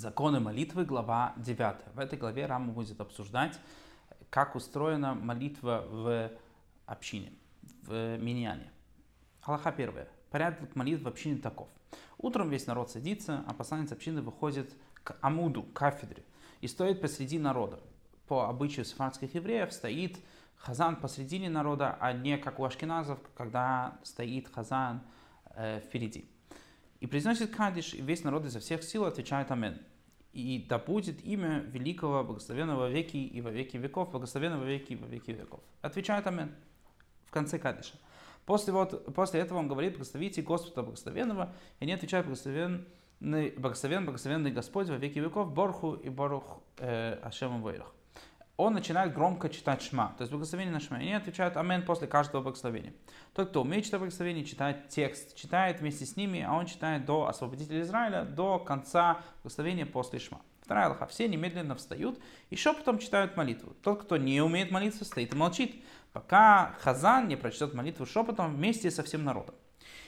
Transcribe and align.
Законы 0.00 0.40
молитвы, 0.40 0.86
глава 0.86 1.34
9. 1.36 1.94
В 1.94 1.98
этой 1.98 2.18
главе 2.18 2.46
Рама 2.46 2.72
будет 2.72 2.98
обсуждать, 3.02 3.60
как 4.30 4.56
устроена 4.56 5.14
молитва 5.14 5.84
в 5.90 6.30
общине, 6.86 7.34
в 7.82 8.16
миньяне. 8.16 8.72
Аллаха 9.42 9.72
первая. 9.72 10.08
Порядок 10.30 10.74
молитв 10.74 11.02
в 11.02 11.08
общине 11.08 11.36
таков. 11.36 11.68
Утром 12.16 12.48
весь 12.48 12.66
народ 12.66 12.90
садится, 12.90 13.44
а 13.46 13.52
посланец 13.52 13.92
общины 13.92 14.22
выходит 14.22 14.74
к 15.04 15.18
Амуду, 15.20 15.64
кафедре, 15.64 16.24
и 16.62 16.66
стоит 16.66 17.02
посреди 17.02 17.38
народа. 17.38 17.78
По 18.26 18.48
обычаю 18.48 18.86
сефардских 18.86 19.34
евреев 19.34 19.70
стоит 19.70 20.18
хазан 20.56 20.96
посредине 20.96 21.50
народа, 21.50 21.98
а 22.00 22.14
не 22.14 22.38
как 22.38 22.58
у 22.58 22.64
ашкеназов, 22.64 23.18
когда 23.36 23.98
стоит 24.02 24.48
хазан 24.48 25.02
э, 25.56 25.80
впереди 25.80 26.26
и 27.00 27.06
произносит 27.06 27.54
кадиш, 27.54 27.94
и 27.94 28.02
весь 28.02 28.24
народ 28.24 28.44
изо 28.44 28.60
всех 28.60 28.82
сил 28.82 29.04
отвечает 29.04 29.50
Амен. 29.50 29.78
И 30.32 30.64
да 30.68 30.78
будет 30.78 31.24
имя 31.24 31.60
великого, 31.60 32.22
благословенного 32.22 32.88
веки 32.88 33.16
и 33.16 33.40
во 33.40 33.50
веки 33.50 33.76
веков, 33.76 34.10
благословенного 34.10 34.64
веки 34.64 34.92
и 34.92 34.96
во 34.96 35.06
веки 35.06 35.32
веков. 35.32 35.60
Отвечает 35.82 36.26
Амен 36.26 36.54
в 37.26 37.32
конце 37.32 37.58
кадиша. 37.58 37.94
После, 38.46 38.72
вот, 38.72 39.12
после 39.14 39.40
этого 39.40 39.58
он 39.58 39.68
говорит, 39.68 39.92
благословите 39.94 40.42
Господа 40.42 40.82
благословенного, 40.82 41.52
и 41.78 41.84
они 41.84 41.92
отвечают, 41.92 42.26
благословен, 42.26 42.86
благословен, 43.20 44.04
благословенный 44.04 44.50
Господь 44.50 44.88
во 44.88 44.96
веки 44.96 45.18
веков, 45.18 45.52
Борху 45.52 45.94
и 45.94 46.08
Борух 46.08 46.60
э, 46.78 47.14
Ашему 47.22 47.68
Вейрах 47.68 47.92
он 48.60 48.74
начинает 48.74 49.14
громко 49.14 49.48
читать 49.48 49.82
Шма, 49.82 50.14
то 50.16 50.22
есть 50.22 50.30
благословение 50.30 50.72
на 50.72 50.80
Шма. 50.80 50.98
И 50.98 51.02
они 51.02 51.14
отвечают 51.14 51.56
Амен 51.56 51.84
после 51.84 52.06
каждого 52.06 52.42
благословения. 52.42 52.92
Тот, 53.34 53.50
кто 53.50 53.62
умеет 53.62 53.84
читать 53.84 54.00
благословение, 54.00 54.44
читает 54.44 54.88
текст, 54.88 55.36
читает 55.36 55.80
вместе 55.80 56.06
с 56.06 56.16
ними, 56.16 56.44
а 56.46 56.54
он 56.54 56.66
читает 56.66 57.04
до 57.04 57.26
освободителя 57.26 57.82
Израиля, 57.82 58.24
до 58.24 58.58
конца 58.58 59.22
благословения 59.42 59.86
после 59.86 60.18
Шма. 60.18 60.40
Вторая 60.62 60.86
Аллаха. 60.86 61.06
Все 61.06 61.26
немедленно 61.26 61.74
встают 61.74 62.20
и 62.48 62.56
шепотом 62.56 62.98
читают 62.98 63.36
молитву. 63.36 63.74
Тот, 63.82 64.02
кто 64.02 64.16
не 64.16 64.40
умеет 64.40 64.70
молиться, 64.70 65.04
стоит 65.04 65.32
и 65.32 65.36
молчит, 65.36 65.82
пока 66.12 66.76
Хазан 66.80 67.26
не 67.26 67.36
прочтет 67.36 67.74
молитву 67.74 68.06
шепотом 68.06 68.54
вместе 68.54 68.90
со 68.90 69.02
всем 69.02 69.24
народом. 69.24 69.56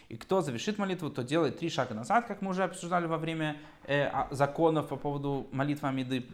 И 0.09 0.17
кто 0.17 0.41
завершит 0.41 0.79
молитву, 0.79 1.11
то 1.11 1.25
делает 1.25 1.59
три 1.59 1.71
шага 1.71 1.95
назад, 1.95 2.27
как 2.27 2.43
мы 2.43 2.51
уже 2.51 2.65
обсуждали 2.65 3.07
во 3.07 3.17
время 3.17 3.57
э, 3.85 4.11
законов 4.31 4.89
по 4.89 4.97
поводу 4.97 5.49
молитвы 5.53 5.89
Амиды 5.89 6.27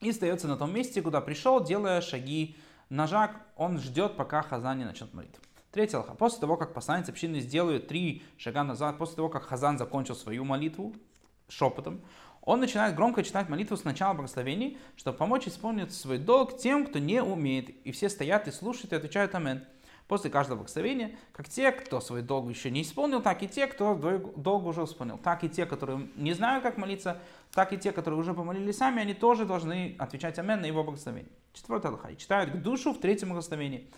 и 0.00 0.10
остается 0.10 0.48
на 0.48 0.56
том 0.56 0.72
месте, 0.72 1.02
куда 1.02 1.20
пришел, 1.20 1.62
делая 1.62 2.00
шаги 2.00 2.56
на 2.88 3.06
жак. 3.06 3.40
Он 3.56 3.78
ждет, 3.78 4.16
пока 4.16 4.42
Хазан 4.42 4.78
не 4.78 4.84
начнет 4.84 5.12
молитву. 5.14 5.42
Третья 5.70 5.98
алха. 5.98 6.14
После 6.14 6.40
того, 6.40 6.56
как 6.56 6.72
посланец 6.72 7.08
общины 7.08 7.40
сделает 7.40 7.88
три 7.88 8.22
шага 8.36 8.62
назад, 8.62 8.96
после 8.98 9.16
того, 9.16 9.28
как 9.28 9.44
Хазан 9.44 9.78
закончил 9.78 10.14
свою 10.14 10.44
молитву 10.44 10.94
шепотом, 11.48 12.00
он 12.42 12.60
начинает 12.60 12.94
громко 12.94 13.22
читать 13.22 13.48
молитву 13.48 13.76
с 13.76 13.84
начала 13.84 14.14
благословений, 14.14 14.78
чтобы 14.96 15.16
помочь 15.16 15.48
исполнить 15.48 15.92
свой 15.92 16.18
долг 16.18 16.58
тем, 16.58 16.86
кто 16.86 16.98
не 16.98 17.22
умеет. 17.22 17.70
И 17.84 17.90
все 17.90 18.08
стоят 18.08 18.46
и 18.46 18.52
слушают 18.52 18.92
и 18.92 18.96
отвечают 18.96 19.34
Амен 19.34 19.64
после 20.08 20.30
каждого 20.30 20.58
благословения, 20.58 21.16
как 21.32 21.48
те, 21.48 21.72
кто 21.72 22.00
свой 22.00 22.22
долг 22.22 22.48
еще 22.48 22.70
не 22.70 22.82
исполнил, 22.82 23.22
так 23.22 23.42
и 23.42 23.48
те, 23.48 23.66
кто 23.66 23.94
долг 24.36 24.66
уже 24.66 24.84
исполнил. 24.84 25.18
Так 25.18 25.44
и 25.44 25.48
те, 25.48 25.66
которые 25.66 26.08
не 26.16 26.32
знают, 26.34 26.62
как 26.62 26.76
молиться, 26.76 27.18
так 27.52 27.72
и 27.72 27.78
те, 27.78 27.92
которые 27.92 28.20
уже 28.20 28.34
помолились 28.34 28.76
сами, 28.76 29.00
они 29.00 29.14
тоже 29.14 29.46
должны 29.46 29.96
отвечать 29.98 30.38
Амен 30.38 30.60
на 30.60 30.66
его 30.66 30.84
благословение. 30.84 31.30
Четвертое 31.52 31.88
Аллаха. 31.88 32.08
И 32.08 32.16
читают 32.16 32.50
к 32.50 32.56
душу 32.56 32.92
в 32.92 33.00
третьем 33.00 33.30
благословении. 33.30 33.88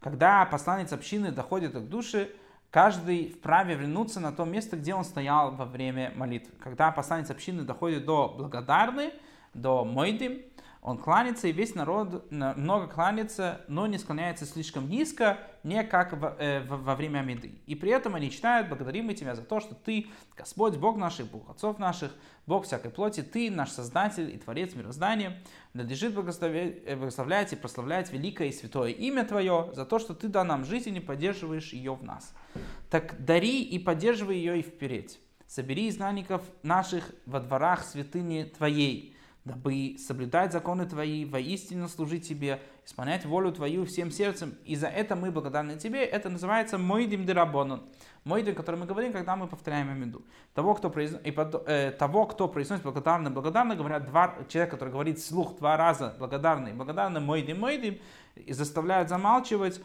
Когда 0.00 0.44
посланец 0.46 0.92
общины 0.92 1.30
доходит 1.30 1.72
к 1.72 1.88
душе, 1.88 2.30
каждый 2.70 3.30
вправе 3.30 3.74
вернуться 3.74 4.20
на 4.20 4.32
то 4.32 4.44
место, 4.44 4.76
где 4.76 4.94
он 4.94 5.04
стоял 5.04 5.54
во 5.54 5.64
время 5.64 6.12
молитвы. 6.16 6.52
Когда 6.58 6.90
посланец 6.90 7.30
общины 7.30 7.62
доходит 7.62 8.04
до 8.04 8.28
благодарны, 8.28 9.12
до 9.54 9.84
мойды, 9.84 10.46
он 10.82 10.96
кланяется, 10.96 11.46
и 11.46 11.52
весь 11.52 11.74
народ 11.74 12.30
много 12.30 12.86
кланяется, 12.86 13.60
но 13.68 13.86
не 13.86 13.98
склоняется 13.98 14.46
слишком 14.46 14.88
низко, 14.88 15.38
не 15.62 15.84
как 15.84 16.14
во, 16.14 16.34
э, 16.38 16.62
во 16.62 16.96
время 16.96 17.18
Амиды. 17.18 17.52
И 17.66 17.74
при 17.74 17.90
этом 17.90 18.14
они 18.14 18.30
читают, 18.30 18.68
благодарим 18.68 19.06
мы 19.06 19.14
тебя 19.14 19.34
за 19.34 19.42
то, 19.42 19.60
что 19.60 19.74
ты, 19.74 20.06
Господь, 20.34 20.76
Бог 20.78 20.96
наших, 20.96 21.30
Бог 21.30 21.50
отцов 21.50 21.78
наших, 21.78 22.12
Бог 22.46 22.64
всякой 22.64 22.90
плоти, 22.90 23.20
ты 23.20 23.50
наш 23.50 23.70
Создатель 23.70 24.34
и 24.34 24.38
Творец 24.38 24.74
мироздания, 24.74 25.42
надлежит 25.74 26.12
э, 26.12 26.96
благословлять 26.96 27.52
и 27.52 27.56
прославлять 27.56 28.10
великое 28.10 28.48
и 28.48 28.52
святое 28.52 28.90
имя 28.90 29.26
Твое 29.26 29.70
за 29.74 29.84
то, 29.84 29.98
что 29.98 30.14
Ты 30.14 30.28
дал 30.28 30.46
нам 30.46 30.64
жизнь 30.64 30.96
и 30.96 31.00
поддерживаешь 31.00 31.74
ее 31.74 31.94
в 31.94 32.02
нас. 32.02 32.34
Так 32.88 33.22
дари 33.22 33.62
и 33.62 33.78
поддерживай 33.78 34.36
ее 34.36 34.60
и 34.60 34.62
вперед. 34.62 35.18
Собери 35.46 35.90
изгнанников 35.90 36.42
наших 36.62 37.10
во 37.26 37.40
дворах 37.40 37.84
святыни 37.84 38.44
Твоей, 38.44 39.16
дабы 39.44 39.96
соблюдать 39.98 40.52
законы 40.52 40.86
Твои, 40.86 41.24
воистину 41.24 41.88
служить 41.88 42.28
Тебе, 42.28 42.60
исполнять 42.84 43.24
волю 43.24 43.52
Твою 43.52 43.86
всем 43.86 44.10
сердцем. 44.10 44.54
И 44.64 44.76
за 44.76 44.88
это 44.88 45.16
мы 45.16 45.30
благодарны 45.30 45.76
Тебе. 45.76 46.04
Это 46.04 46.28
называется 46.28 46.78
Мойдим 46.78 47.24
Дирабонун. 47.24 47.82
Мойдим, 48.24 48.52
о 48.52 48.56
котором 48.56 48.80
мы 48.80 48.86
говорим, 48.86 49.12
когда 49.12 49.36
мы 49.36 49.46
повторяем 49.46 49.88
Амиду. 49.90 50.22
Того, 50.54 50.74
кто, 50.74 50.90
произ... 50.90 51.14
и 51.24 51.30
под... 51.30 51.66
э, 51.66 51.90
того, 51.92 52.26
кто 52.26 52.48
произносит 52.48 52.84
благодарно, 52.84 53.30
благодарно, 53.30 53.76
говорят 53.76 54.06
два... 54.06 54.36
человек, 54.48 54.70
который 54.70 54.90
говорит 54.90 55.18
вслух 55.18 55.56
два 55.56 55.76
раза 55.76 56.14
благодарный, 56.18 56.74
благодарный, 56.74 57.20
Мойдим, 57.20 57.60
Мойдим, 57.60 57.98
и 58.36 58.52
заставляют 58.52 59.08
замалчивать, 59.08 59.80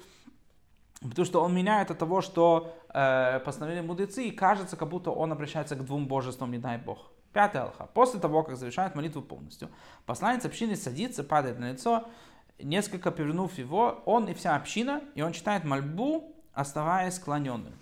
Потому 1.02 1.26
что 1.26 1.44
он 1.44 1.54
меняет 1.54 1.92
от 1.92 2.00
того, 2.00 2.22
что 2.22 2.74
э, 2.94 3.40
постановили 3.40 3.82
мудрецы, 3.82 4.24
и 4.24 4.32
кажется, 4.32 4.78
как 4.78 4.90
будто 4.90 5.12
он 5.12 5.32
обращается 5.32 5.76
к 5.76 5.86
двум 5.86 6.08
божествам, 6.08 6.52
не 6.52 6.58
дай 6.58 6.78
Бог. 6.78 7.12
Пятая 7.36 7.64
алха. 7.64 7.88
После 7.94 8.18
того, 8.18 8.44
как 8.44 8.56
завершает 8.56 8.96
молитву 8.96 9.22
полностью, 9.22 9.70
посланец 10.06 10.46
общины 10.46 10.78
садится, 10.78 11.22
падает 11.22 11.60
на 11.60 11.74
лицо, 11.74 12.08
несколько 12.60 13.12
повернув 13.12 13.58
его, 13.58 14.02
он 14.06 14.30
и 14.30 14.34
вся 14.34 14.56
община, 14.56 15.02
и 15.16 15.22
он 15.22 15.34
читает 15.34 15.66
мольбу, 15.66 16.34
оставаясь 16.54 17.16
склоненным. 17.16 17.74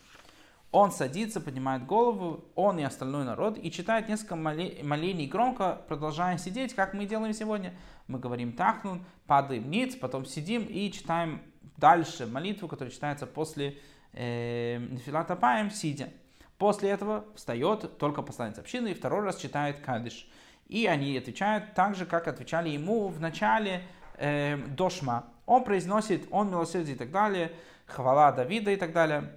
Он 0.72 0.92
садится, 0.92 1.40
поднимает 1.40 1.86
голову, 1.86 2.46
он 2.56 2.80
и 2.80 2.84
остальной 2.84 3.26
народ, 3.26 3.60
и 3.62 3.70
читает 3.70 4.10
несколько 4.10 4.36
молений 4.36 5.28
громко, 5.28 5.84
продолжая 5.88 6.40
сидеть, 6.40 6.74
как 6.74 6.96
мы 6.96 7.06
делаем 7.06 7.36
сегодня. 7.36 7.76
Мы 8.08 8.18
говорим 8.18 8.54
тахнун, 8.54 9.06
падаем 9.28 9.70
ниц, 9.70 9.96
потом 9.96 10.26
сидим 10.26 10.66
и 10.66 10.92
читаем 10.92 11.44
дальше 11.78 12.26
молитву, 12.26 12.68
которая 12.68 12.92
читается 12.92 13.28
после 13.28 13.78
э, 14.14 14.80
Нефилата 14.80 15.36
Паем, 15.36 15.70
сидя. 15.70 16.10
После 16.58 16.90
этого 16.90 17.26
встает 17.36 17.98
только 17.98 18.22
посланец 18.22 18.58
общины 18.58 18.90
и 18.90 18.94
второй 18.94 19.22
раз 19.22 19.38
читает 19.38 19.80
Кадиш. 19.80 20.30
И 20.68 20.86
они 20.86 21.18
отвечают 21.18 21.74
так 21.74 21.96
же, 21.96 22.06
как 22.06 22.28
отвечали 22.28 22.70
ему 22.70 23.08
в 23.10 23.20
начале 23.20 23.84
э, 24.18 24.58
Дошма. 24.58 25.26
Он 25.46 25.64
произносит, 25.64 26.28
он 26.32 26.50
милосердие 26.50 26.96
и 26.96 26.98
так 26.98 27.12
далее, 27.12 27.52
хвала 27.86 28.32
Давида 28.32 28.72
и 28.72 28.76
так 28.76 28.94
далее. 28.94 29.34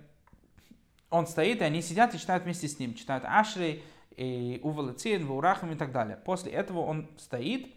Он 1.10 1.27
стоит, 1.27 1.60
и 1.60 1.65
они 1.65 1.82
сидят 1.82 2.15
и 2.15 2.19
читают 2.19 2.44
вместе 2.44 2.69
с 2.69 2.78
ним. 2.78 2.94
Читают 2.94 3.25
Ашри, 3.27 3.83
и 4.16 4.60
Увалацин, 4.62 5.27
Ваурахам 5.27 5.72
и 5.72 5.77
так 5.77 5.93
далее. 5.93 6.16
После 6.16 6.53
этого 6.53 6.81
он 6.81 7.09
стоит 7.19 7.69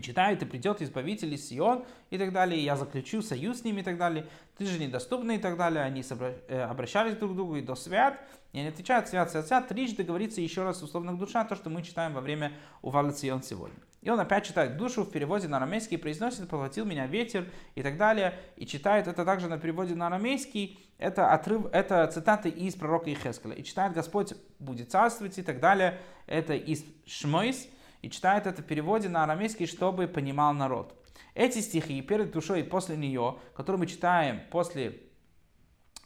читает, 0.00 0.42
и 0.42 0.46
придет 0.46 0.82
Избавитель 0.82 1.32
из 1.34 1.48
Сион, 1.48 1.84
и 2.10 2.18
так 2.18 2.32
далее, 2.32 2.60
и 2.60 2.64
я 2.64 2.76
заключу 2.76 3.22
союз 3.22 3.60
с 3.60 3.64
ними, 3.64 3.80
и 3.80 3.84
так 3.84 3.98
далее. 3.98 4.26
Ты 4.56 4.66
же 4.66 4.78
недоступный, 4.78 5.36
и 5.36 5.38
так 5.38 5.56
далее. 5.56 5.82
Они 5.82 6.02
э, 6.48 6.62
обращались 6.62 7.16
друг 7.16 7.32
к 7.32 7.34
другу, 7.34 7.56
и 7.56 7.62
до 7.62 7.74
свят, 7.74 8.18
и 8.52 8.58
они 8.58 8.68
отвечают, 8.68 9.08
свят, 9.08 9.30
свят, 9.30 9.46
свят. 9.46 9.68
Трижды 9.68 10.02
говорится 10.02 10.40
еще 10.40 10.62
раз 10.62 10.82
условно 10.82 11.16
душа, 11.16 11.44
то, 11.44 11.54
что 11.54 11.70
мы 11.70 11.82
читаем 11.82 12.14
во 12.14 12.20
время 12.20 12.52
Увала 12.82 13.12
Сион 13.12 13.42
сегодня. 13.42 13.78
И 14.00 14.10
он 14.10 14.20
опять 14.20 14.46
читает 14.46 14.76
душу 14.76 15.02
в 15.02 15.10
переводе 15.10 15.48
на 15.48 15.56
арамейский, 15.56 15.98
произносит, 15.98 16.48
поглотил 16.48 16.84
меня 16.84 17.06
ветер, 17.06 17.50
и 17.74 17.82
так 17.82 17.96
далее. 17.96 18.38
И 18.56 18.64
читает 18.64 19.08
это 19.08 19.24
также 19.24 19.48
на 19.48 19.58
переводе 19.58 19.94
на 19.94 20.06
арамейский, 20.06 20.78
это 20.98 21.32
отрыв, 21.32 21.66
это 21.72 22.06
цитаты 22.06 22.48
из 22.48 22.74
пророка 22.74 23.10
Ихескеля. 23.10 23.54
И 23.54 23.64
читает 23.64 23.92
Господь 23.92 24.34
будет 24.58 24.90
царствовать, 24.90 25.38
и 25.38 25.42
так 25.42 25.60
далее. 25.60 25.98
Это 26.26 26.54
из 26.54 26.84
Шмойс, 27.06 27.68
и 28.02 28.10
читает 28.10 28.46
это 28.46 28.62
в 28.62 28.66
переводе 28.66 29.08
на 29.08 29.24
арамейский, 29.24 29.66
чтобы 29.66 30.06
понимал 30.06 30.54
народ. 30.54 30.94
Эти 31.34 31.60
стихи 31.60 32.00
перед 32.02 32.30
душой 32.30 32.60
и 32.60 32.64
после 32.64 32.96
нее, 32.96 33.38
которые 33.54 33.80
мы 33.80 33.86
читаем 33.86 34.42
после 34.50 35.00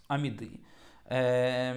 Амиды, 0.08 0.60
э, 1.06 1.74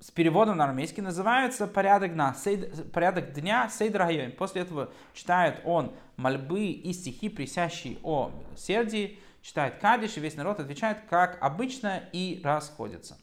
с 0.00 0.10
переводом 0.10 0.58
на 0.58 0.64
арамейский 0.64 1.02
называются 1.02 1.66
порядок 1.66 2.12
дня, 2.12 2.34
сейд, 2.34 2.92
порядок 2.92 3.32
дня 3.32 3.70
Сейдрайон. 3.70 4.32
После 4.32 4.60
этого 4.60 4.92
читает 5.14 5.62
он 5.64 5.94
мольбы 6.16 6.66
и 6.66 6.92
стихи, 6.92 7.30
присящие 7.30 7.98
о 8.02 8.30
милосердии, 8.30 9.18
читает 9.40 9.78
Кадиш, 9.80 10.18
и 10.18 10.20
весь 10.20 10.36
народ 10.36 10.60
отвечает, 10.60 10.98
как 11.08 11.38
обычно, 11.42 12.02
и 12.12 12.42
расходится. 12.44 13.16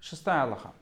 Шестая 0.00 0.42
Аллаха 0.42 0.72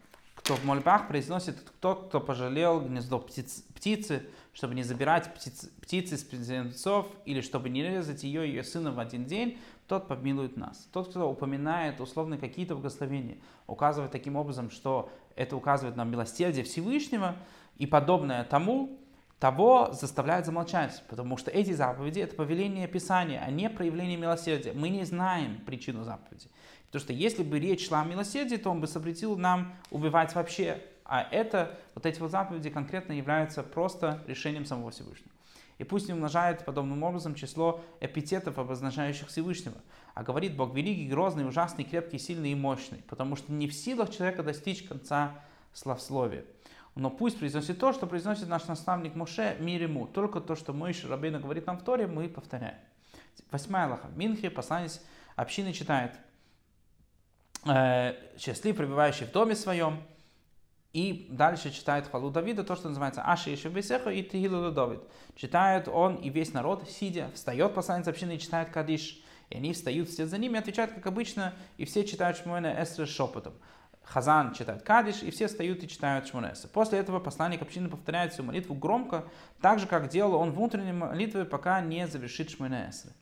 кто 0.46 0.54
в 0.54 0.64
мольбах 0.64 1.08
произносит 1.08 1.56
тот, 1.80 2.06
кто 2.06 2.20
пожалел 2.20 2.80
гнездо 2.80 3.18
птиц, 3.18 3.64
птицы, 3.74 4.22
чтобы 4.52 4.76
не 4.76 4.84
забирать 4.84 5.34
птиц, 5.34 5.68
птицы 5.82 6.16
с 6.16 6.22
птенцов, 6.22 7.08
или 7.24 7.40
чтобы 7.40 7.68
не 7.68 7.82
резать 7.82 8.22
ее 8.22 8.46
и 8.46 8.50
ее 8.50 8.62
сына 8.62 8.92
в 8.92 9.00
один 9.00 9.24
день, 9.24 9.58
тот 9.88 10.06
помилует 10.06 10.56
нас. 10.56 10.88
Тот, 10.92 11.08
кто 11.08 11.28
упоминает 11.28 12.00
условно 12.00 12.38
какие-то 12.38 12.76
благословения, 12.76 13.38
указывает 13.66 14.12
таким 14.12 14.36
образом, 14.36 14.70
что 14.70 15.10
это 15.34 15.56
указывает 15.56 15.96
на 15.96 16.04
милосердие 16.04 16.62
Всевышнего, 16.62 17.34
и 17.76 17.86
подобное 17.86 18.44
тому, 18.44 19.00
того 19.38 19.90
заставляют 19.92 20.46
замолчать, 20.46 21.02
потому 21.08 21.36
что 21.36 21.50
эти 21.50 21.72
заповеди 21.72 22.20
это 22.20 22.34
повеление 22.34 22.88
Писания, 22.88 23.42
а 23.44 23.50
не 23.50 23.68
проявление 23.68 24.16
милосердия. 24.16 24.72
Мы 24.72 24.88
не 24.88 25.04
знаем 25.04 25.60
причину 25.66 26.04
заповеди. 26.04 26.48
Потому 26.86 27.00
что 27.02 27.12
если 27.12 27.42
бы 27.42 27.58
речь 27.58 27.86
шла 27.86 28.02
о 28.02 28.04
милосердии, 28.04 28.56
то 28.56 28.70
он 28.70 28.80
бы 28.80 28.86
запретил 28.86 29.36
нам 29.36 29.74
убивать 29.90 30.34
вообще. 30.34 30.82
А 31.04 31.22
это, 31.30 31.78
вот 31.94 32.06
эти 32.06 32.18
вот 32.20 32.30
заповеди 32.30 32.70
конкретно 32.70 33.12
являются 33.12 33.62
просто 33.62 34.22
решением 34.26 34.64
самого 34.64 34.90
Всевышнего. 34.90 35.30
И 35.78 35.84
пусть 35.84 36.08
не 36.08 36.14
умножает 36.14 36.64
подобным 36.64 37.02
образом 37.02 37.34
число 37.34 37.84
эпитетов, 38.00 38.58
обозначающих 38.58 39.28
Всевышнего. 39.28 39.76
А 40.14 40.22
говорит 40.22 40.56
Бог 40.56 40.74
великий, 40.74 41.08
грозный, 41.08 41.46
ужасный, 41.46 41.84
крепкий, 41.84 42.18
сильный 42.18 42.52
и 42.52 42.54
мощный. 42.54 43.02
Потому 43.08 43.36
что 43.36 43.52
не 43.52 43.68
в 43.68 43.74
силах 43.74 44.10
человека 44.10 44.42
достичь 44.42 44.84
конца 44.84 45.34
славсловия. 45.74 46.46
Но 46.96 47.10
пусть 47.10 47.38
произносит 47.38 47.78
то, 47.78 47.92
что 47.92 48.06
произносит 48.06 48.48
наш 48.48 48.66
наставник 48.66 49.14
Муше, 49.14 49.56
мир 49.60 49.82
ему. 49.82 50.06
Только 50.06 50.40
то, 50.40 50.56
что 50.56 50.72
мой 50.72 50.96
Рабейна 51.06 51.38
говорит 51.38 51.66
нам 51.66 51.78
в 51.78 51.84
Торе, 51.84 52.06
мы 52.06 52.26
повторяем. 52.26 52.78
Восьмая 53.50 53.86
лаха. 53.86 54.08
Минхе, 54.16 54.48
посланец 54.48 55.02
общины 55.36 55.74
читает. 55.74 56.12
Э, 57.66 58.14
счастлив, 58.38 58.76
пребывающий 58.76 59.26
в 59.26 59.32
доме 59.32 59.54
своем. 59.54 60.02
И 60.94 61.28
дальше 61.30 61.70
читает 61.70 62.08
хвалу 62.08 62.30
Давида, 62.30 62.64
то, 62.64 62.74
что 62.74 62.88
называется 62.88 63.22
Аши 63.22 63.52
Иши 63.52 63.68
Бесеха 63.68 64.08
и 64.08 64.22
Тигилу 64.22 64.72
Давид. 64.72 65.00
Читает 65.34 65.88
он 65.88 66.16
и 66.16 66.30
весь 66.30 66.54
народ, 66.54 66.88
сидя, 66.88 67.30
встает 67.34 67.74
посланец 67.74 68.08
общины 68.08 68.36
и 68.36 68.38
читает 68.38 68.70
Кадиш. 68.70 69.22
И 69.50 69.56
они 69.56 69.74
встают 69.74 70.08
все 70.08 70.26
за 70.26 70.38
ними, 70.38 70.58
отвечают, 70.58 70.92
как 70.92 71.06
обычно, 71.06 71.52
и 71.76 71.84
все 71.84 72.04
читают 72.04 72.38
Шмуэна 72.38 72.82
Эсра 72.82 73.04
шепотом. 73.04 73.52
Хазан 74.06 74.54
читает 74.54 74.82
Кадиш, 74.82 75.22
и 75.22 75.30
все 75.30 75.48
встают 75.48 75.82
и 75.82 75.88
читают 75.88 76.28
Шмунеса. 76.28 76.68
После 76.68 76.98
этого 76.98 77.18
посланник 77.18 77.60
общины 77.60 77.88
повторяет 77.88 78.32
всю 78.32 78.44
молитву 78.44 78.74
громко, 78.74 79.24
так 79.60 79.78
же, 79.80 79.86
как 79.86 80.08
делал 80.08 80.36
он 80.36 80.52
внутренней 80.52 80.92
молитвы, 80.92 81.44
пока 81.44 81.80
не 81.80 82.06
завершит 82.06 82.50
Шмунеса. 82.50 83.12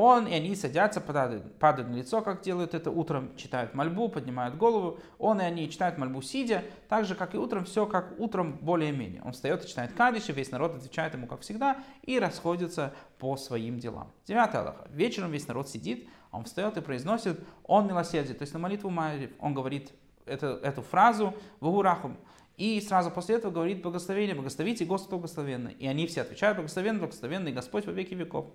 Он 0.00 0.28
и 0.28 0.32
они 0.32 0.54
садятся, 0.54 1.00
падают, 1.00 1.58
падают 1.58 1.90
на 1.90 1.96
лицо, 1.96 2.22
как 2.22 2.40
делают 2.40 2.72
это 2.72 2.88
утром, 2.92 3.34
читают 3.34 3.74
мольбу, 3.74 4.08
поднимают 4.08 4.56
голову. 4.56 5.00
Он 5.18 5.40
и 5.40 5.44
они 5.44 5.68
читают 5.68 5.98
мольбу 5.98 6.22
сидя, 6.22 6.62
так 6.88 7.04
же, 7.04 7.16
как 7.16 7.34
и 7.34 7.36
утром, 7.36 7.64
все 7.64 7.84
как 7.84 8.14
утром 8.20 8.58
более-менее. 8.60 9.22
Он 9.24 9.32
встает 9.32 9.64
и 9.64 9.66
читает 9.66 9.94
Кадиш, 9.94 10.28
и 10.28 10.32
весь 10.32 10.52
народ 10.52 10.76
отвечает 10.76 11.14
ему, 11.14 11.26
как 11.26 11.40
всегда, 11.40 11.78
и 12.02 12.20
расходится 12.20 12.94
по 13.18 13.36
своим 13.36 13.80
делам. 13.80 14.12
Девятый 14.24 14.60
Аллах. 14.60 14.76
Вечером 14.90 15.32
весь 15.32 15.48
народ 15.48 15.68
сидит, 15.68 16.08
он 16.30 16.44
встает 16.44 16.76
и 16.76 16.80
произносит 16.80 17.40
«Он 17.64 17.88
милосердие». 17.88 18.36
То 18.36 18.42
есть 18.42 18.52
на 18.52 18.60
молитву 18.60 18.90
Марив 18.90 19.32
он 19.40 19.52
говорит 19.52 19.90
эту, 20.26 20.46
эту 20.46 20.80
фразу 20.80 21.34
«Вагурахум». 21.58 22.18
И 22.56 22.80
сразу 22.80 23.10
после 23.10 23.36
этого 23.36 23.52
говорит 23.52 23.82
благословение, 23.82 24.34
благословите 24.34 24.84
Господу 24.84 25.16
благословенный. 25.16 25.72
И 25.72 25.86
они 25.86 26.06
все 26.06 26.22
отвечают 26.22 26.56
благословенный, 26.56 27.00
благословенный 27.00 27.52
Господь 27.52 27.86
во 27.86 27.92
веки 27.92 28.14
веков. 28.14 28.46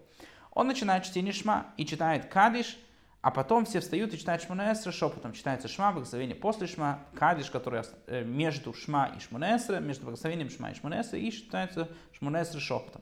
Он 0.53 0.67
начинает 0.67 1.03
чтение 1.03 1.33
Шма 1.33 1.67
и 1.77 1.85
читает 1.85 2.27
Кадиш, 2.27 2.77
а 3.21 3.31
потом 3.31 3.65
все 3.65 3.79
встают 3.79 4.13
и 4.13 4.19
читают 4.19 4.43
Шмунаэсра 4.43 4.91
шепотом. 4.91 5.33
Читается 5.33 5.67
Шма, 5.67 5.93
благословение 5.93 6.35
после 6.35 6.67
Шма, 6.67 6.99
Кадиш, 7.15 7.49
который 7.49 7.83
э, 8.07 8.23
между 8.23 8.73
Шма 8.73 9.11
и 9.15 9.19
Шмунаэсра, 9.19 9.79
между 9.79 10.05
благословением 10.05 10.49
Шма 10.49 10.71
и 10.71 10.75
Шмунаэсра, 10.75 11.17
и 11.17 11.31
читается 11.31 11.89
Шмунаэсра 12.11 12.59
шепотом. 12.59 13.01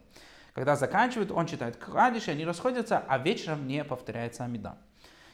Когда 0.53 0.75
заканчивают, 0.75 1.31
он 1.31 1.47
читает 1.47 1.77
Кадиш, 1.77 2.27
и 2.27 2.31
они 2.31 2.45
расходятся, 2.45 2.99
а 2.99 3.17
вечером 3.17 3.67
не 3.67 3.83
повторяется 3.83 4.43
Амида. 4.43 4.77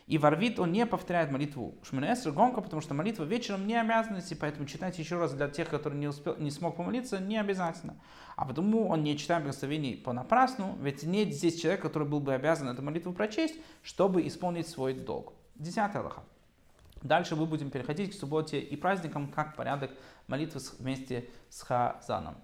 И 0.08 0.18
ворвит 0.18 0.58
он 0.58 0.72
не 0.72 0.86
повторяет 0.86 1.32
молитву 1.32 1.76
Шминесра 1.84 2.32
громко, 2.32 2.62
потому 2.62 2.82
что 2.82 2.94
молитва 2.94 3.26
вечером 3.26 3.68
не 3.68 3.76
обязанности, 3.76 4.34
поэтому 4.36 4.66
читать 4.66 4.98
еще 4.98 5.20
раз 5.20 5.34
для 5.34 5.50
тех, 5.50 5.70
которые 5.70 6.00
не, 6.00 6.08
успел, 6.08 6.38
не 6.38 6.50
смог 6.50 6.78
помолиться, 6.78 7.20
не 7.20 7.38
обязательно. 7.38 7.98
А 8.38 8.46
потому 8.46 8.88
он 8.88 9.04
не 9.04 9.18
читает 9.18 9.44
благословений 9.44 9.98
понапрасну, 9.98 10.78
ведь 10.80 11.04
нет 11.04 11.34
здесь 11.34 11.60
человека, 11.60 11.90
который 11.90 12.08
был 12.08 12.22
бы 12.22 12.34
обязан 12.34 12.70
эту 12.70 12.82
молитву 12.82 13.12
прочесть, 13.12 13.56
чтобы 13.84 14.26
исполнить 14.26 14.70
свой 14.70 14.94
долг. 14.94 15.34
Десятый 15.56 16.00
Аллаха. 16.00 16.24
Дальше 17.02 17.36
мы 17.36 17.46
будем 17.46 17.70
переходить 17.70 18.12
к 18.12 18.20
субботе 18.20 18.60
и 18.62 18.78
праздникам, 18.78 19.28
как 19.28 19.58
порядок 19.58 19.92
молитвы 20.28 20.62
вместе 20.80 21.30
с 21.50 21.62
Хазаном. 21.64 22.38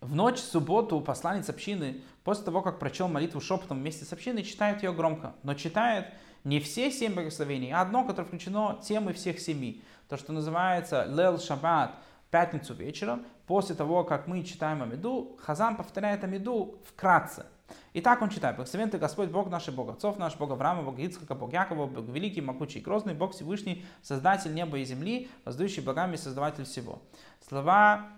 В 0.00 0.16
ночь 0.16 0.38
в 0.38 0.44
субботу 0.44 1.00
посланец 1.00 1.48
общины, 1.48 2.02
после 2.24 2.44
того, 2.44 2.62
как 2.62 2.78
прочел 2.78 3.08
молитву 3.08 3.40
шепотом 3.40 3.78
вместе 3.78 4.04
с 4.04 4.12
общиной, 4.12 4.42
читает 4.42 4.82
ее 4.82 4.92
громко. 4.92 5.34
Но 5.42 5.54
читает 5.54 6.06
не 6.44 6.60
все 6.60 6.90
семь 6.90 7.14
благословений, 7.14 7.72
а 7.72 7.80
одно, 7.80 8.04
которое 8.04 8.26
включено 8.26 8.78
темы 8.82 9.12
всех 9.12 9.40
семи. 9.40 9.82
То, 10.08 10.16
что 10.16 10.32
называется 10.32 11.04
Лел 11.04 11.38
Шаббат, 11.38 11.94
пятницу 12.30 12.74
вечером. 12.74 13.24
После 13.46 13.74
того, 13.74 14.04
как 14.04 14.26
мы 14.26 14.42
читаем 14.42 14.82
Амиду, 14.82 15.36
Хазан 15.40 15.76
повторяет 15.76 16.24
Амиду 16.24 16.78
вкратце. 16.88 17.46
И 17.92 18.00
так 18.00 18.20
он 18.22 18.30
читает. 18.30 18.56
Благословен 18.56 18.90
ты 18.90 18.98
Господь 18.98 19.28
Бог 19.28 19.50
наш, 19.50 19.68
Бог 19.68 19.90
отцов 19.90 20.18
наш, 20.18 20.36
Бог 20.36 20.50
Авраама, 20.50 20.82
Бог 20.82 20.98
Ицхака, 20.98 21.34
Бог 21.34 21.52
Якова, 21.52 21.86
Бог 21.86 22.06
великий, 22.08 22.40
могучий 22.40 22.80
и 22.80 22.82
грозный, 22.82 23.14
Бог 23.14 23.32
Всевышний, 23.32 23.84
Создатель 24.02 24.52
неба 24.54 24.78
и 24.78 24.84
земли, 24.84 25.30
воздающий 25.44 25.82
богами 25.82 26.14
и 26.14 26.18
Создаватель 26.18 26.64
всего. 26.64 27.02
Слова 27.46 28.08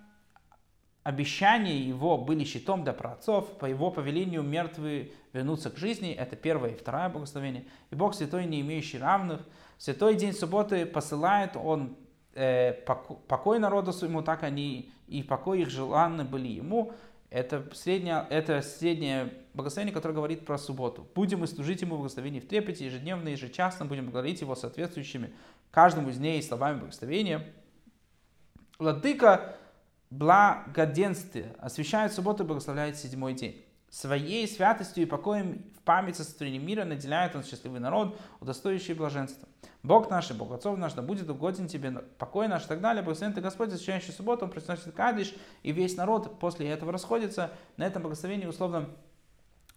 обещания 1.05 1.79
его 1.79 2.19
были 2.19 2.45
щитом 2.45 2.83
для 2.83 2.95
праотцов, 2.95 3.59
по 3.59 3.67
его 3.67 3.91
повелению 3.91 4.43
мертвые 4.43 5.13
вернутся 5.33 5.71
к 5.71 5.77
жизни, 5.77 6.13
это 6.13 6.35
первое 6.35 6.71
и 6.71 6.75
второе 6.75 7.11
благословение. 7.11 7.67
И 7.91 7.95
Бог 7.95 8.15
Святой, 8.15 8.47
не 8.47 8.63
имеющий 8.63 8.99
равных, 8.99 9.43
в 9.77 9.83
святой 9.83 10.15
день 10.15 10.33
субботы 10.33 10.87
посылает 10.87 11.57
он 11.57 11.97
э, 12.35 12.73
покой 12.73 13.59
народу 13.59 13.93
своему, 13.93 14.23
так 14.23 14.43
они 14.43 14.91
и 15.07 15.23
покой 15.23 15.61
их 15.61 15.71
желанны 15.71 16.25
были 16.25 16.49
ему. 16.49 16.93
Это 17.29 17.69
среднее, 17.75 18.27
это 18.31 18.63
среднее 18.63 19.35
благословение, 19.53 19.93
которое 19.93 20.15
говорит 20.15 20.47
про 20.47 20.57
субботу. 20.57 21.07
Будем 21.15 21.41
мы 21.41 21.49
служить 21.49 21.83
ему 21.83 21.97
благословение 21.97 22.41
в 22.41 22.47
трепете, 22.47 22.87
ежедневно, 22.87 23.29
ежечасно, 23.29 23.85
будем 23.85 24.05
благодарить 24.05 24.41
его 24.41 24.55
соответствующими 24.55 25.35
каждому 25.71 26.11
из 26.11 26.17
дней 26.17 26.43
словами 26.43 26.79
благословения. 26.79 27.53
Владыка 28.79 29.57
благоденствие, 30.19 31.57
освящает 31.59 32.13
субботу 32.13 32.45
и 32.45 32.47
благословляет 32.47 32.97
седьмой 32.97 33.35
день. 33.35 33.65
Своей 33.91 34.47
святостью 34.49 35.03
и 35.03 35.07
покоем 35.07 35.65
в 35.77 35.81
память 35.83 36.19
о 36.21 36.25
сотворении 36.25 36.59
мира 36.59 36.85
наделяет 36.85 37.35
он 37.35 37.45
счастливый 37.45 37.81
народ, 37.81 38.19
удостоивший 38.41 38.95
блаженства. 38.95 39.49
Бог 39.83 40.11
наш 40.11 40.31
и 40.31 40.35
Бог 40.35 40.53
отцов 40.53 40.79
наш, 40.79 40.93
да 40.95 41.03
будет 41.03 41.29
угоден 41.29 41.67
тебе 41.67 41.91
покой 42.19 42.49
наш 42.49 42.65
и 42.65 42.69
так 42.69 42.81
далее. 42.81 43.03
Благословен 43.03 43.35
ты 43.35 43.41
Господь, 43.41 43.69
освящающий 43.73 44.13
субботу, 44.13 44.45
он 44.45 44.51
произносит 44.51 44.95
кадиш, 44.95 45.35
и 45.63 45.73
весь 45.73 45.97
народ 45.97 46.39
после 46.39 46.69
этого 46.69 46.93
расходится. 46.93 47.51
На 47.77 47.85
этом 47.85 48.03
благословении 48.03 48.47
условно 48.47 48.89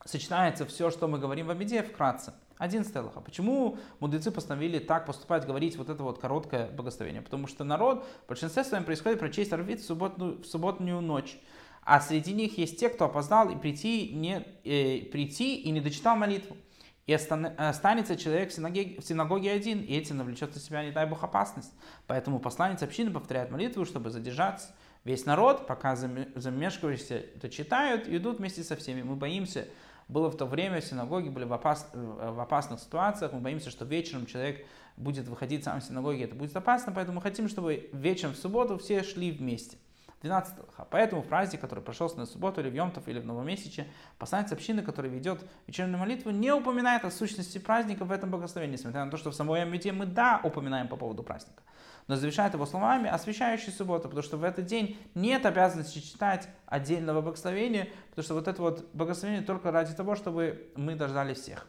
сочетается 0.08 0.66
все, 0.66 0.90
что 0.90 1.08
мы 1.08 1.20
говорим 1.20 1.48
в 1.48 1.52
Амиде, 1.52 1.84
вкратце. 1.84 2.34
Один 2.58 2.84
Аллаха. 2.96 3.22
Почему 3.22 3.78
мудрецы 4.00 4.32
постановили 4.32 4.80
так 4.80 5.06
поступать, 5.06 5.46
говорить 5.46 5.76
вот 5.78 5.90
это 5.90 6.02
вот 6.02 6.20
короткое 6.20 6.72
благословение? 6.72 7.22
Потому 7.22 7.46
что 7.46 7.64
народ 7.64 8.04
в 8.26 8.30
большинстве 8.30 8.64
своем 8.64 8.84
происходит 8.84 9.20
прочесть 9.20 9.54
Арвит 9.54 9.80
в 9.88 9.94
в 9.94 10.44
субботнюю 10.44 11.02
ночь. 11.02 11.38
А 11.84 12.02
среди 12.02 12.34
них 12.34 12.58
есть 12.58 12.80
те, 12.80 12.90
кто 12.90 13.06
опоздал 13.06 13.50
и 13.50 13.56
прийти, 13.56 14.10
не, 14.14 14.44
э, 14.66 15.06
прийти 15.06 15.56
и 15.56 15.70
не 15.70 15.82
дочитал 15.82 16.16
молитву. 16.16 16.58
И 17.06 17.14
останется 17.14 18.18
человек 18.18 18.50
в 18.50 18.54
синагоге, 18.54 19.00
в 19.00 19.04
синагоге 19.06 19.52
один, 19.52 19.80
и 19.82 19.94
этим 19.94 20.18
навлечет 20.18 20.54
на 20.54 20.60
себя, 20.60 20.84
не 20.84 20.92
дай 20.92 21.06
Бог, 21.06 21.24
опасность. 21.24 21.72
Поэтому 22.06 22.40
посланец 22.40 22.84
общины 22.84 23.12
повторяет 23.12 23.52
молитву, 23.52 23.86
чтобы 23.86 24.10
задержаться. 24.10 24.76
Весь 25.06 25.26
народ, 25.26 25.68
пока 25.68 25.96
замешкиваешься, 25.96 27.24
то 27.40 27.48
читают 27.48 28.10
и 28.10 28.18
идут 28.18 28.40
вместе 28.40 28.64
со 28.64 28.76
всеми. 28.76 29.04
Мы 29.04 29.16
боимся, 29.16 29.70
было 30.08 30.30
в 30.30 30.38
то 30.38 30.46
время, 30.46 30.82
синагоги 30.82 31.30
были 31.30 31.46
в, 31.46 31.54
опас, 31.54 31.90
в 31.94 32.40
опасных 32.40 32.80
ситуациях, 32.80 33.34
мы 33.34 33.40
боимся, 33.40 33.70
что 33.70 33.86
вечером 33.86 34.26
человек 34.26 34.66
будет 34.96 35.28
выходить 35.28 35.64
сам 35.64 35.82
в 35.82 35.84
синагоге, 35.84 36.24
это 36.24 36.36
будет 36.36 36.56
опасно, 36.56 36.92
поэтому 36.92 37.18
мы 37.18 37.22
хотим, 37.22 37.50
чтобы 37.50 37.90
вечером 37.94 38.34
в 38.34 38.38
субботу 38.38 38.78
все 38.78 39.04
шли 39.04 39.32
вместе. 39.32 39.78
12 40.22 40.56
Поэтому 40.90 41.22
в 41.22 41.28
праздник, 41.28 41.62
который 41.62 41.84
прошелся 41.84 42.18
на 42.18 42.26
субботу 42.26 42.60
или 42.60 42.70
в 42.70 42.74
Йомтов 42.74 43.08
или 43.08 43.20
в 43.20 43.26
Новомесяче, 43.26 43.86
посланец 44.18 44.52
общины, 44.52 44.82
который 44.82 45.12
ведет 45.12 45.40
вечернюю 45.68 46.00
молитву, 46.00 46.32
не 46.32 46.52
упоминает 46.52 47.06
о 47.06 47.12
сущности 47.12 47.60
праздника 47.60 48.04
в 48.04 48.12
этом 48.12 48.32
благословении, 48.32 48.78
несмотря 48.78 49.06
на 49.06 49.12
то, 49.12 49.18
что 49.18 49.30
в 49.30 49.36
самой 49.36 49.62
Амите 49.62 49.92
мы 49.92 50.08
да 50.08 50.42
упоминаем 50.44 50.88
по 50.88 50.96
поводу 50.96 51.22
праздника 51.22 51.62
но 52.08 52.16
завершает 52.16 52.54
его 52.54 52.66
словами, 52.66 53.10
освящающий 53.10 53.72
субботу, 53.72 54.04
потому 54.04 54.24
что 54.24 54.38
в 54.38 54.44
этот 54.44 54.66
день 54.66 54.98
нет 55.14 55.46
обязанности 55.46 56.00
читать 56.00 56.48
отдельного 56.66 57.22
благословения, 57.22 57.90
потому 58.10 58.24
что 58.24 58.34
вот 58.34 58.48
это 58.48 58.62
вот 58.62 58.90
благословение 58.94 59.44
только 59.44 59.72
ради 59.72 59.94
того, 59.94 60.16
чтобы 60.16 60.72
мы 60.76 60.96
дождались 60.96 61.40
всех. 61.40 61.68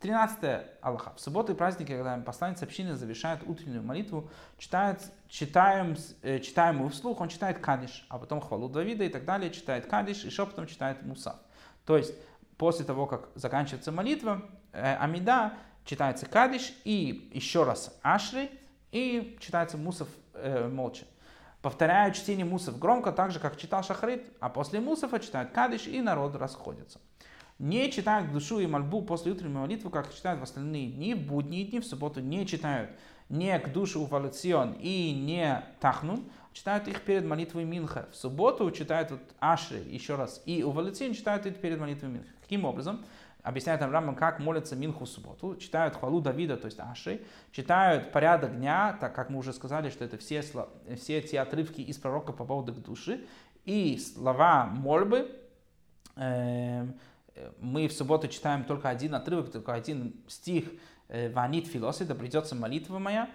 13 0.00 0.66
Аллаха. 0.80 1.12
В 1.16 1.20
субботу 1.20 1.52
и 1.52 1.56
праздники, 1.56 1.90
когда 1.90 2.16
посланец 2.18 2.62
общины 2.62 2.94
завершает 2.94 3.40
утреннюю 3.46 3.82
молитву, 3.82 4.30
читает, 4.56 5.02
читаем, 5.28 5.96
э, 6.22 6.38
читаем 6.38 6.78
его 6.78 6.88
вслух, 6.88 7.20
он 7.20 7.28
читает 7.28 7.58
Кадиш, 7.58 8.06
а 8.08 8.18
потом 8.18 8.40
хвалу 8.40 8.68
Давида 8.68 9.04
и 9.04 9.08
так 9.08 9.24
далее, 9.24 9.50
читает 9.50 9.86
Кадиш 9.86 10.24
и 10.24 10.30
шепотом 10.30 10.66
читает 10.66 11.02
Мусав. 11.02 11.36
То 11.84 11.96
есть 11.96 12.14
после 12.56 12.84
того, 12.84 13.06
как 13.06 13.30
заканчивается 13.34 13.90
молитва, 13.90 14.42
э, 14.72 14.96
Амида, 14.96 15.54
читается 15.84 16.26
Кадиш 16.26 16.72
и 16.84 17.30
еще 17.32 17.64
раз 17.64 17.98
Ашри, 18.02 18.50
и 18.92 19.36
читается 19.40 19.76
Мусов 19.76 20.08
э, 20.34 20.68
молча. 20.68 21.04
повторяют 21.62 22.14
чтение 22.14 22.44
мусов 22.44 22.78
громко, 22.78 23.12
так 23.12 23.30
же, 23.30 23.40
как 23.40 23.56
читал 23.56 23.82
Шахрит, 23.82 24.24
а 24.40 24.48
после 24.48 24.80
мусов 24.80 25.12
читают 25.20 25.50
Кадиш, 25.50 25.86
и 25.86 26.00
народ 26.00 26.36
расходится. 26.36 27.00
Не 27.58 27.90
читают 27.90 28.32
душу 28.32 28.60
и 28.60 28.66
мольбу 28.66 29.02
после 29.02 29.32
утренней 29.32 29.54
молитвы, 29.54 29.90
как 29.90 30.14
читают 30.14 30.38
в 30.38 30.44
остальные 30.44 30.92
дни, 30.92 31.14
в 31.14 31.26
будние 31.26 31.64
дни, 31.64 31.80
в 31.80 31.84
субботу 31.84 32.20
не 32.20 32.46
читают 32.46 32.90
не 33.28 33.58
к 33.58 33.72
душу 33.72 34.00
Уваляцион 34.00 34.76
и 34.80 35.12
не 35.12 35.62
Тахнун, 35.80 36.24
читают 36.52 36.88
их 36.88 37.02
перед 37.02 37.24
молитвой 37.24 37.64
Минха. 37.64 38.08
В 38.12 38.16
субботу 38.16 38.70
читают 38.70 39.10
вот 39.10 39.20
Ашри 39.38 39.82
еще 39.82 40.14
раз, 40.14 40.42
и 40.46 40.62
Уваляцион 40.62 41.14
читают 41.14 41.46
их 41.46 41.56
перед 41.56 41.78
молитвой 41.78 42.10
Минха. 42.10 42.30
Каким 42.40 42.64
образом? 42.64 43.04
Объясняет 43.48 43.80
нам 43.80 43.90
Рамбам, 43.90 44.14
как 44.14 44.40
молятся 44.40 44.76
Минху 44.76 45.04
в 45.04 45.08
субботу. 45.08 45.56
Читают 45.56 45.96
хвалу 45.96 46.20
Давида, 46.20 46.56
то 46.56 46.66
есть 46.66 46.78
Аши. 46.80 47.22
Читают 47.50 48.12
порядок 48.12 48.56
дня, 48.56 48.96
так 49.00 49.14
как 49.14 49.30
мы 49.30 49.38
уже 49.38 49.52
сказали, 49.52 49.90
что 49.90 50.04
это 50.04 50.18
все, 50.18 50.42
все 50.42 51.22
те 51.22 51.40
отрывки 51.40 51.80
из 51.80 51.96
пророка 51.98 52.32
по 52.32 52.44
поводу 52.44 52.72
души. 52.72 53.24
И 53.64 53.98
слова 53.98 54.66
мольбы. 54.66 55.34
Эм, 56.16 56.98
мы 57.58 57.88
в 57.88 57.92
субботу 57.92 58.28
читаем 58.28 58.64
только 58.64 58.88
один 58.88 59.14
отрывок, 59.14 59.50
только 59.50 59.72
один 59.72 60.14
стих 60.26 60.64
Э, 61.08 61.30
Ванит 61.30 61.66
Филосы, 61.66 62.04
да 62.04 62.14
придется 62.14 62.54
молитва 62.54 62.98
моя. 62.98 63.30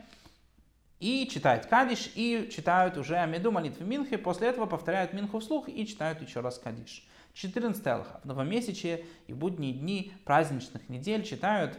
И 1.00 1.27
читают 1.27 1.65
Кадиш, 1.65 2.12
и 2.15 2.50
читают 2.53 2.98
уже 2.98 3.17
Амиду 3.17 3.51
молитвы 3.51 3.86
Минхи. 3.86 4.15
После 4.15 4.48
этого 4.48 4.67
повторяют 4.67 5.12
Минху 5.12 5.39
вслух 5.39 5.67
и 5.67 5.86
читают 5.86 6.22
еще 6.22 6.39
раз 6.39 6.60
Кадиш. 6.60 7.05
14 7.33 7.85
Алха. 7.87 8.19
В 8.23 8.25
новомесячие 8.25 9.05
и 9.27 9.33
будние 9.33 9.73
дни 9.73 10.13
праздничных 10.25 10.87
недель 10.89 11.23
читают 11.23 11.77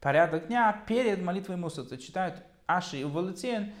порядок 0.00 0.48
дня 0.48 0.84
перед 0.86 1.22
молитвой 1.22 1.56
Мусов. 1.56 1.88
Читают 1.98 2.42
Аши 2.66 2.98
и 2.98 3.04
Увалуциен 3.04 3.72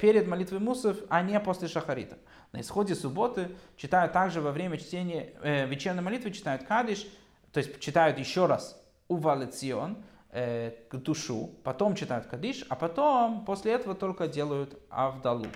перед 0.00 0.26
молитвой 0.26 0.58
Мусов, 0.58 0.96
а 1.08 1.22
не 1.22 1.38
после 1.38 1.68
Шахарита. 1.68 2.18
На 2.52 2.60
исходе 2.60 2.94
субботы 2.94 3.50
читают 3.76 4.12
также 4.12 4.40
во 4.40 4.50
время 4.50 4.76
чтения 4.78 5.34
э, 5.42 5.66
вечерней 5.66 6.00
молитвы, 6.00 6.32
читают 6.32 6.64
Кадиш, 6.64 7.06
то 7.52 7.58
есть 7.58 7.78
читают 7.78 8.18
еще 8.18 8.46
раз 8.46 8.82
Увалуцион, 9.06 10.02
э, 10.30 10.72
душу, 10.92 11.50
потом 11.62 11.94
читают 11.94 12.26
Кадиш, 12.26 12.64
а 12.68 12.74
потом 12.74 13.44
после 13.44 13.72
этого 13.72 13.94
только 13.94 14.26
делают 14.26 14.76
Авдалу. 14.88 15.46